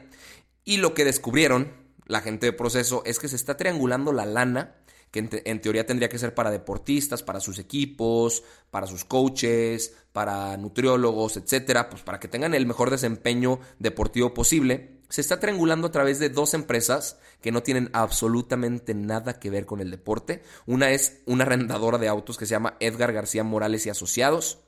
y 0.64 0.79
lo 0.79 0.93
que 0.93 1.05
descubrieron 1.05 1.73
la 2.07 2.21
gente 2.21 2.47
de 2.47 2.53
proceso 2.53 3.05
es 3.07 3.21
que 3.21 3.29
se 3.29 3.37
está 3.37 3.57
triangulando 3.57 4.12
la 4.12 4.26
lana, 4.26 4.75
que 5.12 5.21
en, 5.21 5.61
teoría 5.61 5.87
tendría 5.87 6.09
que 6.09 6.19
ser 6.19 6.35
para 6.35 6.50
deportistas, 6.50 7.23
para 7.23 7.38
sus 7.38 7.61
equipos, 7.61 8.43
para 8.73 8.88
sus 8.88 9.05
coaches, 9.05 9.95
para 10.12 10.57
nutriólogos, 10.57 11.37
etcétera, 11.37 11.88
pues 11.88 12.03
para 12.03 12.19
que 12.19 12.26
tengan 12.26 12.55
el 12.55 12.67
mejor 12.67 12.91
desempeño 12.91 13.61
deportivo 13.79 14.35
posible. 14.35 14.99
Se 15.14 15.21
está 15.21 15.38
triangulando 15.38 15.87
a 15.87 15.92
través 15.92 16.18
de 16.18 16.28
dos 16.28 16.54
empresas 16.54 17.18
que 17.40 17.52
no 17.52 17.62
tienen 17.62 17.88
absolutamente 17.92 18.94
nada 18.94 19.38
que 19.38 19.49
ver 19.49 19.64
con 19.64 19.78
el 19.78 19.92
deporte. 19.92 20.42
Una 20.66 20.90
es 20.90 21.21
una 21.25 21.44
arrendadora 21.44 21.99
de 21.99 22.09
autos 22.09 22.37
que 22.37 22.47
se 22.47 22.50
llama 22.50 22.76
Edgar 22.80 23.12
García 23.12 23.44
Morales 23.44 23.87
y 23.87 23.90
Asociados. 23.90 24.59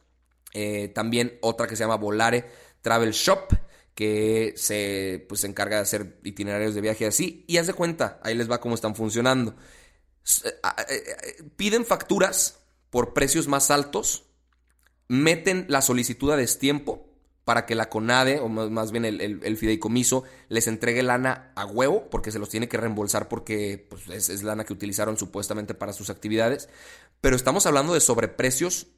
Eh, 0.54 0.86
también 0.94 1.36
otra 1.42 1.66
que 1.66 1.74
se 1.74 1.82
llama 1.82 1.96
Volare 1.96 2.48
Travel 2.80 3.10
Shop 3.10 3.54
que 3.96 4.54
se, 4.56 5.26
pues, 5.28 5.40
se 5.40 5.48
encarga 5.48 5.78
de 5.78 5.82
hacer 5.82 6.20
itinerarios 6.22 6.76
de 6.76 6.80
viaje 6.80 7.06
así. 7.06 7.44
Y 7.48 7.56
haz 7.56 7.66
de 7.66 7.74
cuenta, 7.74 8.20
ahí 8.22 8.36
les 8.36 8.48
va 8.48 8.60
cómo 8.60 8.76
están 8.76 8.94
funcionando. 8.94 9.56
Eh, 10.44 10.48
eh, 10.90 11.16
eh, 11.24 11.42
piden 11.56 11.84
facturas 11.84 12.60
por 12.90 13.14
precios 13.14 13.48
más 13.48 13.72
altos, 13.72 14.26
meten 15.08 15.66
la 15.68 15.82
solicitud 15.82 16.30
a 16.30 16.36
destiempo 16.36 17.05
para 17.46 17.64
que 17.64 17.76
la 17.76 17.88
CONADE, 17.88 18.40
o 18.40 18.48
más 18.48 18.90
bien 18.90 19.04
el, 19.04 19.56
fideicomiso, 19.56 20.24
les 20.48 20.66
entregue 20.66 21.04
lana 21.04 21.52
a 21.54 21.64
huevo, 21.64 22.10
porque 22.10 22.32
se 22.32 22.40
los 22.40 22.48
tiene 22.48 22.68
que 22.68 22.76
reembolsar 22.76 23.28
porque 23.28 23.86
pues, 23.88 24.28
es, 24.28 24.42
lana 24.42 24.64
que 24.64 24.72
utilizaron 24.72 25.16
supuestamente 25.16 25.72
para 25.72 25.92
sus 25.92 26.10
actividades. 26.10 26.68
Pero 27.20 27.36
estamos 27.36 27.64
hablando 27.64 27.94
de 27.94 28.00
sobreprecios 28.00 28.88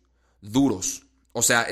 duros. 0.41 1.09
O 1.33 1.43
sea, 1.43 1.67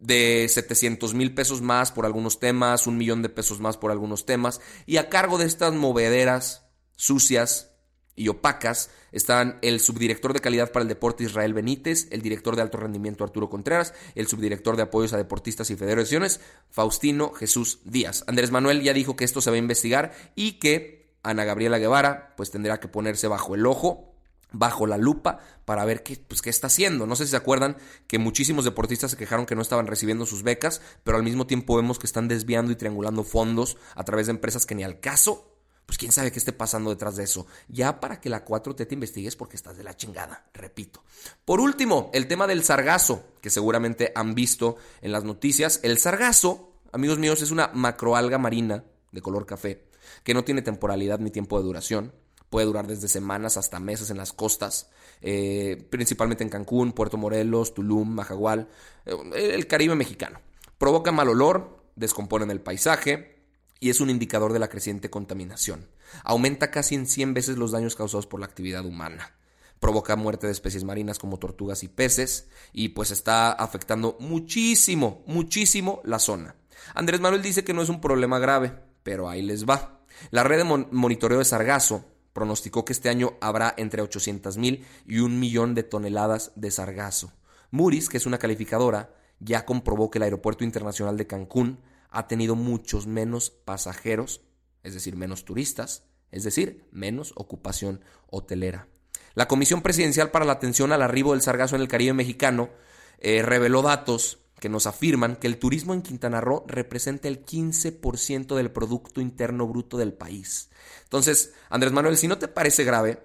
de 0.00 0.48
700 0.48 1.14
mil 1.14 1.32
pesos 1.32 1.62
más 1.62 1.92
por 1.92 2.06
algunos 2.06 2.40
temas, 2.40 2.88
un 2.88 2.98
millón 2.98 3.22
de 3.22 3.28
pesos 3.28 3.60
más 3.60 3.76
por 3.76 3.92
algunos 3.92 4.26
temas, 4.26 4.60
y 4.84 4.96
a 4.96 5.08
cargo 5.08 5.38
de 5.38 5.46
estas 5.46 5.74
movederas 5.74 6.66
sucias 6.96 7.71
y 8.14 8.28
opacas 8.28 8.90
están 9.10 9.58
el 9.62 9.80
subdirector 9.80 10.32
de 10.32 10.40
calidad 10.40 10.72
para 10.72 10.82
el 10.82 10.88
deporte 10.88 11.24
Israel 11.24 11.54
Benítez, 11.54 12.08
el 12.10 12.22
director 12.22 12.56
de 12.56 12.62
alto 12.62 12.78
rendimiento 12.78 13.24
Arturo 13.24 13.48
Contreras, 13.48 13.94
el 14.14 14.26
subdirector 14.26 14.76
de 14.76 14.82
apoyos 14.82 15.12
a 15.12 15.16
deportistas 15.16 15.70
y 15.70 15.76
federaciones 15.76 16.40
Faustino 16.70 17.32
Jesús 17.32 17.80
Díaz. 17.84 18.24
Andrés 18.26 18.50
Manuel 18.50 18.82
ya 18.82 18.92
dijo 18.92 19.16
que 19.16 19.24
esto 19.24 19.40
se 19.40 19.50
va 19.50 19.56
a 19.56 19.60
investigar 19.60 20.12
y 20.34 20.58
que 20.58 21.16
Ana 21.22 21.44
Gabriela 21.44 21.78
Guevara 21.78 22.34
pues 22.36 22.50
tendrá 22.50 22.80
que 22.80 22.88
ponerse 22.88 23.28
bajo 23.28 23.54
el 23.54 23.66
ojo 23.66 24.12
bajo 24.52 24.86
la 24.86 24.98
lupa 24.98 25.38
para 25.64 25.84
ver 25.84 26.02
qué, 26.02 26.22
pues, 26.28 26.42
qué 26.42 26.50
está 26.50 26.66
haciendo. 26.68 27.06
No 27.06 27.16
sé 27.16 27.24
si 27.24 27.30
se 27.30 27.36
acuerdan 27.36 27.76
que 28.06 28.18
muchísimos 28.18 28.64
deportistas 28.64 29.10
se 29.10 29.16
quejaron 29.16 29.46
que 29.46 29.54
no 29.54 29.62
estaban 29.62 29.86
recibiendo 29.86 30.26
sus 30.26 30.42
becas, 30.42 30.82
pero 31.04 31.16
al 31.16 31.22
mismo 31.22 31.46
tiempo 31.46 31.76
vemos 31.76 31.98
que 31.98 32.06
están 32.06 32.28
desviando 32.28 32.70
y 32.72 32.76
triangulando 32.76 33.24
fondos 33.24 33.76
a 33.94 34.04
través 34.04 34.26
de 34.26 34.32
empresas 34.32 34.66
que 34.66 34.74
ni 34.74 34.84
al 34.84 35.00
caso. 35.00 35.51
Pues 35.86 35.98
quién 35.98 36.12
sabe 36.12 36.32
qué 36.32 36.38
esté 36.38 36.52
pasando 36.52 36.90
detrás 36.90 37.16
de 37.16 37.24
eso. 37.24 37.46
Ya 37.68 38.00
para 38.00 38.20
que 38.20 38.30
la 38.30 38.44
4T 38.44 38.86
te 38.86 38.94
investigues 38.94 39.36
porque 39.36 39.56
estás 39.56 39.76
de 39.76 39.84
la 39.84 39.96
chingada, 39.96 40.46
repito. 40.54 41.02
Por 41.44 41.60
último, 41.60 42.10
el 42.14 42.26
tema 42.26 42.46
del 42.46 42.64
sargazo, 42.64 43.24
que 43.40 43.50
seguramente 43.50 44.12
han 44.14 44.34
visto 44.34 44.76
en 45.00 45.12
las 45.12 45.24
noticias. 45.24 45.80
El 45.82 45.98
sargazo, 45.98 46.72
amigos 46.92 47.18
míos, 47.18 47.42
es 47.42 47.50
una 47.50 47.70
macroalga 47.74 48.38
marina 48.38 48.84
de 49.10 49.20
color 49.20 49.44
café, 49.44 49.84
que 50.24 50.34
no 50.34 50.44
tiene 50.44 50.62
temporalidad 50.62 51.18
ni 51.18 51.30
tiempo 51.30 51.58
de 51.58 51.64
duración 51.64 52.12
puede 52.52 52.66
durar 52.66 52.86
desde 52.86 53.08
semanas 53.08 53.56
hasta 53.56 53.80
meses 53.80 54.10
en 54.10 54.18
las 54.18 54.34
costas, 54.34 54.90
eh, 55.22 55.88
principalmente 55.88 56.44
en 56.44 56.50
Cancún, 56.50 56.92
Puerto 56.92 57.16
Morelos, 57.16 57.72
Tulum, 57.72 58.10
Majagual, 58.10 58.68
eh, 59.06 59.54
el 59.54 59.66
Caribe 59.66 59.94
mexicano. 59.94 60.38
Provoca 60.76 61.12
mal 61.12 61.30
olor, 61.30 61.82
descompone 61.96 62.52
el 62.52 62.60
paisaje 62.60 63.41
y 63.82 63.90
es 63.90 64.00
un 64.00 64.10
indicador 64.10 64.52
de 64.52 64.60
la 64.60 64.68
creciente 64.68 65.10
contaminación. 65.10 65.88
Aumenta 66.22 66.70
casi 66.70 66.94
en 66.94 67.08
100 67.08 67.34
veces 67.34 67.58
los 67.58 67.72
daños 67.72 67.96
causados 67.96 68.28
por 68.28 68.38
la 68.38 68.46
actividad 68.46 68.86
humana. 68.86 69.34
Provoca 69.80 70.14
muerte 70.14 70.46
de 70.46 70.52
especies 70.52 70.84
marinas 70.84 71.18
como 71.18 71.40
tortugas 71.40 71.82
y 71.82 71.88
peces 71.88 72.46
y 72.72 72.90
pues 72.90 73.10
está 73.10 73.50
afectando 73.50 74.16
muchísimo, 74.20 75.24
muchísimo 75.26 76.00
la 76.04 76.20
zona. 76.20 76.54
Andrés 76.94 77.20
Manuel 77.20 77.42
dice 77.42 77.64
que 77.64 77.74
no 77.74 77.82
es 77.82 77.88
un 77.88 78.00
problema 78.00 78.38
grave, 78.38 78.72
pero 79.02 79.28
ahí 79.28 79.42
les 79.42 79.68
va. 79.68 80.04
La 80.30 80.44
red 80.44 80.58
de 80.58 80.86
monitoreo 80.92 81.40
de 81.40 81.44
sargazo 81.44 82.04
pronosticó 82.32 82.84
que 82.84 82.92
este 82.92 83.08
año 83.08 83.32
habrá 83.40 83.74
entre 83.76 84.00
800 84.00 84.58
mil 84.58 84.86
y 85.08 85.18
un 85.18 85.40
millón 85.40 85.74
de 85.74 85.82
toneladas 85.82 86.52
de 86.54 86.70
sargazo. 86.70 87.32
Moody's, 87.72 88.08
que 88.08 88.18
es 88.18 88.26
una 88.26 88.38
calificadora, 88.38 89.12
ya 89.40 89.66
comprobó 89.66 90.08
que 90.08 90.18
el 90.18 90.22
Aeropuerto 90.22 90.62
Internacional 90.62 91.16
de 91.16 91.26
Cancún 91.26 91.80
ha 92.12 92.28
tenido 92.28 92.54
muchos 92.54 93.06
menos 93.06 93.50
pasajeros, 93.50 94.42
es 94.82 94.94
decir, 94.94 95.16
menos 95.16 95.44
turistas, 95.44 96.04
es 96.30 96.44
decir, 96.44 96.84
menos 96.92 97.32
ocupación 97.36 98.04
hotelera. 98.30 98.86
La 99.34 99.48
Comisión 99.48 99.82
Presidencial 99.82 100.30
para 100.30 100.44
la 100.44 100.52
Atención 100.52 100.92
al 100.92 101.02
Arribo 101.02 101.32
del 101.32 101.42
Sargazo 101.42 101.74
en 101.74 101.82
el 101.82 101.88
Caribe 101.88 102.12
Mexicano 102.12 102.70
eh, 103.18 103.42
reveló 103.42 103.82
datos 103.82 104.38
que 104.60 104.68
nos 104.68 104.86
afirman 104.86 105.36
que 105.36 105.46
el 105.46 105.58
turismo 105.58 105.94
en 105.94 106.02
Quintana 106.02 106.40
Roo 106.40 106.64
representa 106.68 107.28
el 107.28 107.44
15% 107.44 108.54
del 108.54 108.70
Producto 108.70 109.20
Interno 109.20 109.66
Bruto 109.66 109.96
del 109.96 110.12
país. 110.12 110.70
Entonces, 111.04 111.52
Andrés 111.68 111.92
Manuel, 111.92 112.16
si 112.16 112.28
no 112.28 112.38
te 112.38 112.46
parece 112.46 112.84
grave, 112.84 113.22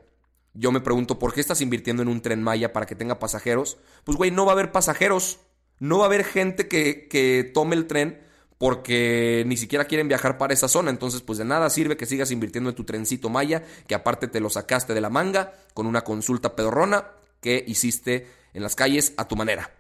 yo 0.54 0.72
me 0.72 0.82
pregunto, 0.82 1.20
¿por 1.20 1.34
qué 1.34 1.42
estás 1.42 1.62
invirtiendo 1.62 2.02
en 2.02 2.10
un 2.10 2.22
tren 2.22 2.42
Maya 2.42 2.74
para 2.74 2.86
que 2.86 2.96
tenga 2.96 3.20
pasajeros? 3.20 3.78
Pues, 4.04 4.18
güey, 4.18 4.32
no 4.32 4.46
va 4.46 4.54
a 4.54 4.54
haber 4.54 4.72
pasajeros. 4.72 5.40
No 5.80 6.00
va 6.00 6.06
a 6.06 6.08
haber 6.08 6.24
gente 6.24 6.68
que, 6.68 7.08
que 7.08 7.52
tome 7.54 7.76
el 7.76 7.86
tren 7.86 8.20
porque 8.58 9.44
ni 9.46 9.58
siquiera 9.58 9.86
quieren 9.86 10.08
viajar 10.08 10.38
para 10.38 10.54
esa 10.54 10.68
zona. 10.68 10.90
Entonces, 10.90 11.22
pues 11.22 11.38
de 11.38 11.46
nada 11.46 11.70
sirve 11.70 11.98
que 11.98 12.06
sigas 12.06 12.32
invirtiendo 12.32 12.70
en 12.70 12.76
tu 12.76 12.84
trencito 12.84 13.30
Maya, 13.30 13.64
que 13.88 13.96
aparte 13.96 14.28
te 14.28 14.40
lo 14.40 14.50
sacaste 14.50 14.94
de 14.94 15.02
la 15.02 15.10
manga 15.10 15.54
con 15.74 15.86
una 15.86 16.04
consulta 16.04 16.56
pedorrona 16.56 17.12
que 17.42 17.64
hiciste 17.68 18.28
en 18.54 18.64
las 18.64 18.76
calles 18.76 19.14
a 19.18 19.28
tu 19.28 19.36
manera. 19.36 19.72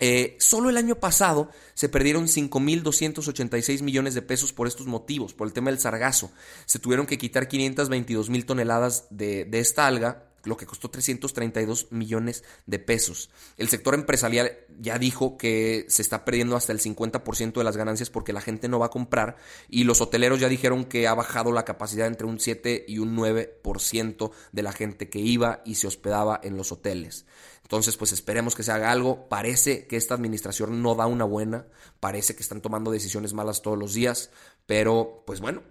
Eh, 0.00 0.36
solo 0.38 0.70
el 0.70 0.76
año 0.76 0.94
pasado 0.96 1.50
se 1.74 1.88
perdieron 1.88 2.28
5.286 2.28 3.82
millones 3.82 4.14
de 4.14 4.22
pesos 4.22 4.52
por 4.52 4.68
estos 4.68 4.86
motivos, 4.86 5.34
por 5.34 5.48
el 5.48 5.52
tema 5.52 5.70
del 5.70 5.80
sargazo. 5.80 6.30
Se 6.66 6.78
tuvieron 6.78 7.06
que 7.06 7.18
quitar 7.18 7.48
522 7.48 8.30
mil 8.30 8.46
toneladas 8.46 9.06
de, 9.10 9.44
de 9.44 9.58
esta 9.58 9.86
alga 9.86 10.27
lo 10.44 10.56
que 10.56 10.66
costó 10.66 10.90
332 10.90 11.88
millones 11.90 12.44
de 12.66 12.78
pesos. 12.78 13.30
El 13.56 13.68
sector 13.68 13.94
empresarial 13.94 14.52
ya 14.78 14.98
dijo 14.98 15.36
que 15.36 15.86
se 15.88 16.02
está 16.02 16.24
perdiendo 16.24 16.56
hasta 16.56 16.72
el 16.72 16.80
50% 16.80 17.52
de 17.54 17.64
las 17.64 17.76
ganancias 17.76 18.10
porque 18.10 18.32
la 18.32 18.40
gente 18.40 18.68
no 18.68 18.78
va 18.78 18.86
a 18.86 18.90
comprar 18.90 19.36
y 19.68 19.84
los 19.84 20.00
hoteleros 20.00 20.40
ya 20.40 20.48
dijeron 20.48 20.84
que 20.84 21.08
ha 21.08 21.14
bajado 21.14 21.52
la 21.52 21.64
capacidad 21.64 22.06
entre 22.06 22.26
un 22.26 22.40
7 22.40 22.84
y 22.88 22.98
un 22.98 23.16
9% 23.16 24.30
de 24.52 24.62
la 24.62 24.72
gente 24.72 25.08
que 25.08 25.18
iba 25.18 25.62
y 25.64 25.76
se 25.76 25.86
hospedaba 25.86 26.40
en 26.42 26.56
los 26.56 26.72
hoteles. 26.72 27.26
Entonces, 27.62 27.98
pues 27.98 28.12
esperemos 28.12 28.54
que 28.54 28.62
se 28.62 28.72
haga 28.72 28.90
algo. 28.90 29.28
Parece 29.28 29.86
que 29.86 29.96
esta 29.96 30.14
administración 30.14 30.82
no 30.82 30.94
da 30.94 31.06
una 31.06 31.24
buena, 31.24 31.66
parece 32.00 32.34
que 32.34 32.42
están 32.42 32.62
tomando 32.62 32.90
decisiones 32.90 33.34
malas 33.34 33.60
todos 33.60 33.78
los 33.78 33.92
días, 33.92 34.30
pero 34.64 35.22
pues 35.26 35.40
bueno, 35.40 35.62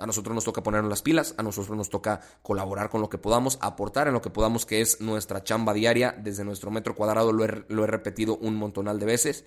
a 0.00 0.06
nosotros 0.06 0.34
nos 0.34 0.44
toca 0.44 0.62
ponernos 0.62 0.90
las 0.90 1.02
pilas, 1.02 1.34
a 1.36 1.42
nosotros 1.42 1.76
nos 1.76 1.90
toca 1.90 2.20
colaborar 2.42 2.90
con 2.90 3.00
lo 3.00 3.08
que 3.08 3.18
podamos, 3.18 3.58
aportar 3.60 4.08
en 4.08 4.14
lo 4.14 4.22
que 4.22 4.30
podamos, 4.30 4.66
que 4.66 4.80
es 4.80 5.00
nuestra 5.00 5.44
chamba 5.44 5.74
diaria 5.74 6.14
desde 6.18 6.44
nuestro 6.44 6.70
metro 6.70 6.94
cuadrado, 6.94 7.32
lo 7.32 7.44
he, 7.44 7.86
repetido 7.86 8.36
un 8.36 8.56
montonal 8.56 8.98
de 8.98 9.06
veces, 9.06 9.44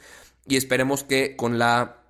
y 0.47 0.57
esperemos 0.57 1.03
que 1.03 1.35
con 1.35 1.57
la 1.57 2.03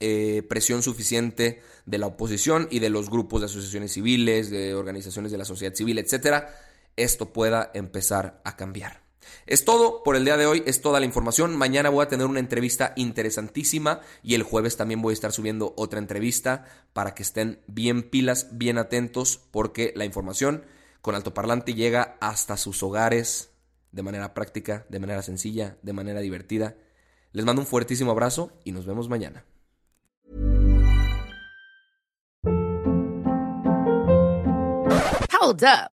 eh, 0.00 0.42
presión 0.48 0.82
suficiente 0.82 1.62
de 1.86 1.98
la 1.98 2.06
oposición 2.06 2.68
y 2.70 2.80
de 2.80 2.90
los 2.90 3.08
grupos 3.08 3.40
de 3.40 3.46
asociaciones 3.46 3.92
civiles, 3.92 4.50
de 4.50 4.74
organizaciones 4.74 5.32
de 5.32 5.38
la 5.38 5.44
sociedad 5.44 5.74
civil, 5.74 5.98
etcétera, 5.98 6.54
esto 6.96 7.32
pueda 7.32 7.70
empezar 7.74 8.40
a 8.44 8.56
cambiar. 8.56 9.05
Es 9.46 9.64
todo 9.64 10.02
por 10.02 10.16
el 10.16 10.24
día 10.24 10.36
de 10.36 10.46
hoy, 10.46 10.62
es 10.66 10.80
toda 10.80 11.00
la 11.00 11.06
información. 11.06 11.56
Mañana 11.56 11.90
voy 11.90 12.04
a 12.04 12.08
tener 12.08 12.26
una 12.26 12.40
entrevista 12.40 12.92
interesantísima 12.96 14.00
y 14.22 14.34
el 14.34 14.42
jueves 14.42 14.76
también 14.76 15.02
voy 15.02 15.12
a 15.12 15.14
estar 15.14 15.32
subiendo 15.32 15.74
otra 15.76 15.98
entrevista 15.98 16.64
para 16.92 17.14
que 17.14 17.22
estén 17.22 17.60
bien 17.66 18.02
pilas, 18.10 18.48
bien 18.52 18.78
atentos, 18.78 19.40
porque 19.50 19.92
la 19.96 20.04
información 20.04 20.64
con 21.00 21.14
altoparlante 21.14 21.74
llega 21.74 22.16
hasta 22.20 22.56
sus 22.56 22.82
hogares 22.82 23.50
de 23.92 24.02
manera 24.02 24.34
práctica, 24.34 24.86
de 24.88 25.00
manera 25.00 25.22
sencilla, 25.22 25.78
de 25.82 25.92
manera 25.92 26.20
divertida. 26.20 26.76
Les 27.32 27.44
mando 27.44 27.62
un 27.62 27.66
fuertísimo 27.66 28.10
abrazo 28.10 28.52
y 28.64 28.72
nos 28.72 28.86
vemos 28.86 29.08
mañana. 29.08 29.44
Hold 35.46 35.62
up. 35.62 35.95